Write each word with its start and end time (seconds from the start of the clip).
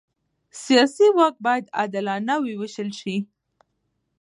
سیاسي 0.63 1.07
واک 1.17 1.35
باید 1.45 1.65
عادلانه 1.77 2.35
ووېشل 2.39 2.89
شي 2.99 3.15